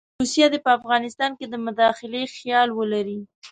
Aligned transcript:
روسیه 0.19 0.47
دې 0.53 0.59
په 0.65 0.71
افغانستان 0.79 1.31
کې 1.37 1.45
د 1.49 1.55
مداخلې 1.65 2.21
خیال 2.35 2.69
ولري. 2.73 3.19